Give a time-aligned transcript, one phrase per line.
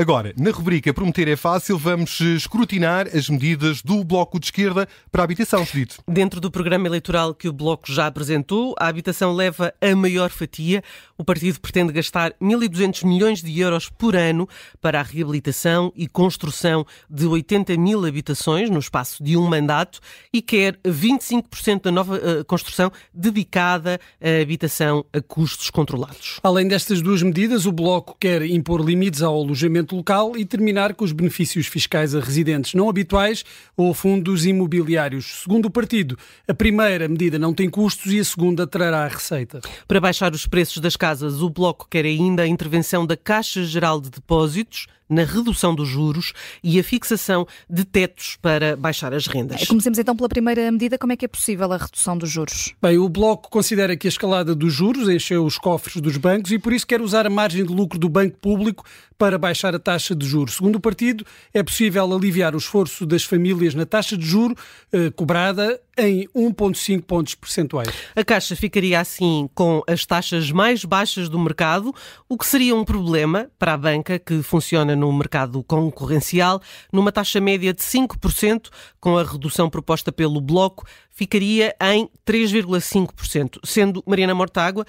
[0.00, 5.22] Agora, na rubrica Prometer é Fácil, vamos escrutinar as medidas do Bloco de Esquerda para
[5.22, 6.02] a habitação, Judito.
[6.08, 10.82] Dentro do programa eleitoral que o Bloco já apresentou, a habitação leva a maior fatia.
[11.18, 14.48] O partido pretende gastar 1.200 milhões de euros por ano
[14.80, 20.00] para a reabilitação e construção de 80 mil habitações no espaço de um mandato
[20.32, 26.40] e quer 25% da nova uh, construção dedicada à habitação a custos controlados.
[26.42, 31.04] Além destas duas medidas, o Bloco quer impor limites ao alojamento local e terminar com
[31.04, 33.44] os benefícios fiscais a residentes não habituais
[33.76, 35.42] ou fundos imobiliários.
[35.42, 39.60] Segundo o partido, a primeira medida não tem custos e a segunda trará receita.
[39.86, 44.00] Para baixar os preços das casas, o Bloco quer ainda a intervenção da Caixa Geral
[44.00, 46.32] de Depósitos na redução dos juros
[46.62, 49.66] e a fixação de tetos para baixar as rendas.
[49.66, 50.96] Comecemos então pela primeira medida.
[50.96, 52.72] Como é que é possível a redução dos juros?
[52.80, 56.58] Bem, o Bloco considera que a escalada dos juros encheu os cofres dos bancos e
[56.58, 58.84] por isso quer usar a margem de lucro do banco público
[59.18, 60.54] para baixar a taxa de juros.
[60.54, 64.56] Segundo o partido, é possível aliviar o esforço das famílias na taxa de juro
[64.92, 67.88] eh, cobrada em 1,5 pontos percentuais.
[68.14, 71.94] A Caixa ficaria assim com as taxas mais baixas do mercado,
[72.28, 76.60] o que seria um problema para a banca que funciona no mercado concorrencial,
[76.92, 78.68] numa taxa média de 5%,
[79.00, 83.58] com a redução proposta pelo Bloco, ficaria em 3,5%.
[83.64, 84.86] Sendo Mariana Mortágua,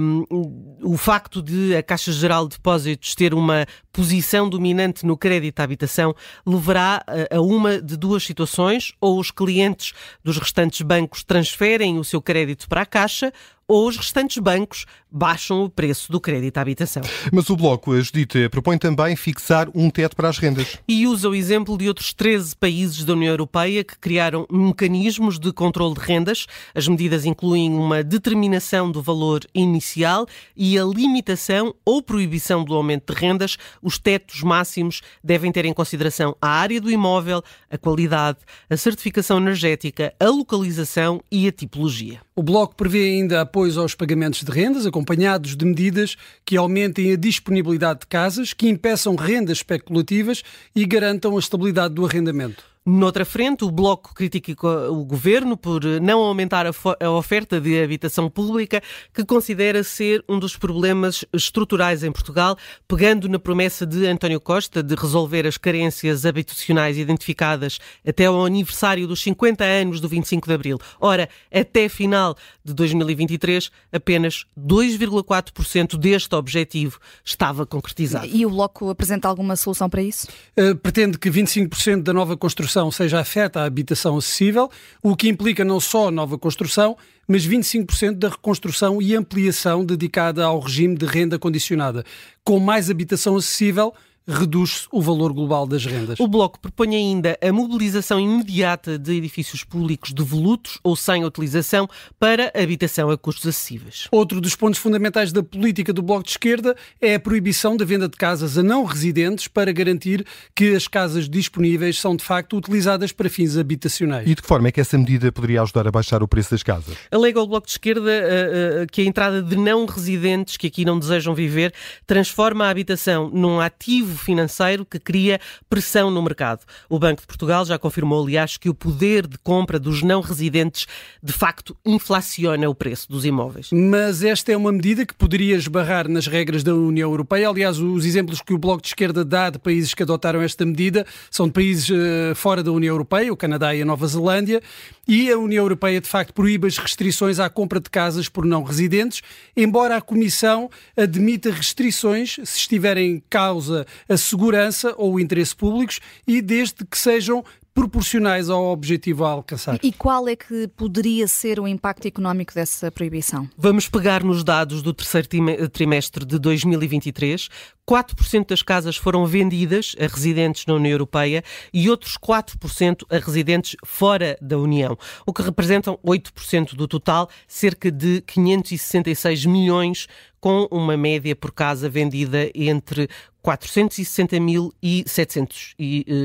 [0.00, 5.60] um, o facto de a Caixa Geral de Depósitos ter uma posição dominante no crédito
[5.60, 6.14] à habitação
[6.46, 12.20] levará a uma de duas situações, ou os clientes dos restantes bancos transferem o seu
[12.20, 13.32] crédito para a Caixa,
[13.66, 17.02] ou os restantes bancos baixam o preço do crédito à habitação.
[17.32, 20.78] Mas o Bloco, a Judite, propõe também fixar um teto para as rendas.
[20.88, 25.52] E usa o exemplo de outros 13 países da União Europeia que criaram mecanismos de
[25.52, 26.46] controle de rendas.
[26.74, 33.14] As medidas incluem uma determinação do valor inicial e a limitação ou proibição do aumento
[33.14, 33.56] de rendas.
[33.80, 38.38] Os tetos máximos devem ter em consideração a área do imóvel, a qualidade,
[38.68, 42.20] a certificação energética, a localização e a tipologia.
[42.36, 47.16] O Bloco prevê ainda apoios aos pagamentos de rendas, acompanhados de medidas que aumentem a
[47.16, 50.42] disponibilidade de casas, que impeçam rendas especulativas
[50.74, 52.73] e garantam a estabilidade do arrendamento.
[52.86, 54.52] Noutra frente, o Bloco critica
[54.90, 60.54] o governo por não aumentar a, oferta de habitação pública, que considera ser um dos
[60.54, 66.98] problemas estruturais em Portugal, pegando na promessa de António Costa de resolver as carências habitacionais
[66.98, 70.78] identificadas até ao aniversário dos 50 anos do 25 de Abril.
[71.00, 78.26] Ora, até final de 2023, apenas 2,4% deste objetivo estava concretizado.
[78.26, 80.28] E o Bloco apresenta alguma solução para isso?
[80.54, 84.68] Uh, pretende que 25% da nova construção construção seja afeta à habitação acessível,
[85.02, 86.96] o que implica não só nova construção,
[87.28, 92.04] mas 25% da reconstrução e ampliação dedicada ao regime de renda condicionada.
[92.42, 93.94] Com mais habitação acessível,
[94.26, 96.18] reduz o valor global das rendas.
[96.18, 102.50] O Bloco propõe ainda a mobilização imediata de edifícios públicos devolutos ou sem utilização para
[102.54, 104.08] habitação a custos acessíveis.
[104.10, 108.08] Outro dos pontos fundamentais da política do Bloco de Esquerda é a proibição da venda
[108.08, 110.24] de casas a não residentes para garantir
[110.54, 114.26] que as casas disponíveis são de facto utilizadas para fins habitacionais.
[114.26, 116.62] E de que forma é que essa medida poderia ajudar a baixar o preço das
[116.62, 116.96] casas?
[117.10, 120.84] Alega o Bloco de Esquerda uh, uh, que a entrada de não residentes que aqui
[120.84, 121.74] não desejam viver
[122.06, 126.60] transforma a habitação num ativo financeiro que cria pressão no mercado.
[126.88, 130.86] O Banco de Portugal já confirmou, aliás, que o poder de compra dos não residentes
[131.22, 133.68] de facto inflaciona o preço dos imóveis.
[133.72, 137.48] Mas esta é uma medida que poderia esbarrar nas regras da União Europeia.
[137.48, 141.06] Aliás, os exemplos que o Bloco de Esquerda dá de países que adotaram esta medida
[141.30, 144.62] são de países uh, fora da União Europeia, o Canadá e a Nova Zelândia,
[145.06, 148.62] e a União Europeia de facto proíbe as restrições à compra de casas por não
[148.62, 149.22] residentes,
[149.56, 156.00] embora a Comissão admita restrições se estiver em causa a segurança ou o interesse públicos
[156.26, 157.44] e desde que sejam
[157.74, 159.80] proporcionais ao objetivo a alcançar.
[159.82, 163.50] E qual é que poderia ser o impacto económico dessa proibição?
[163.58, 165.28] Vamos pegar nos dados do terceiro
[165.72, 167.48] trimestre de 2023.
[167.86, 171.42] 4% das casas foram vendidas a residentes na União Europeia
[171.72, 174.96] e outros 4% a residentes fora da União,
[175.26, 180.06] o que representam 8% do total, cerca de 566 milhões,
[180.40, 183.08] com uma média por casa vendida entre
[183.42, 185.74] 460 mil e 700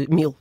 [0.09, 0.35] mil.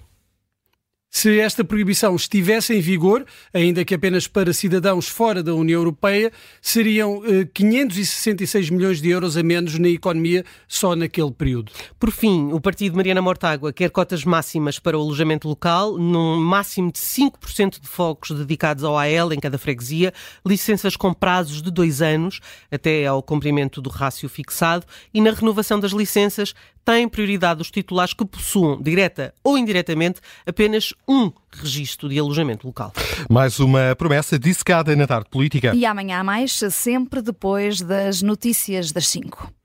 [1.11, 6.31] Se esta proibição estivesse em vigor, ainda que apenas para cidadãos fora da União Europeia,
[6.61, 11.73] seriam eh, 566 milhões de euros a menos na economia só naquele período.
[11.99, 16.93] Por fim, o partido Mariana Mortágua quer cotas máximas para o alojamento local, num máximo
[16.93, 20.13] de 5% de focos dedicados ao AL em cada freguesia,
[20.47, 22.39] licenças com prazos de dois anos,
[22.71, 26.55] até ao cumprimento do rácio fixado, e na renovação das licenças
[26.89, 32.93] tem prioridade os titulares que possuam, direta ou indiretamente, apenas um registro de alojamento local.
[33.31, 35.75] Mais uma promessa dissecada na tarde política.
[35.75, 39.58] E amanhã há mais, sempre depois das notícias das 5.